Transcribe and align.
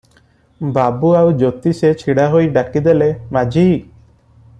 ବାବୁ 0.77 1.11
ଆଉ 1.17 1.33
ଜ୍ୟୋତିଷେ 1.41 1.91
ଛିଡ଼ା 2.03 2.25
ହୋଇ 2.37 2.49
ଡାକିଦେଲେ, 2.57 3.11
"ମାଝି!" 3.37 3.67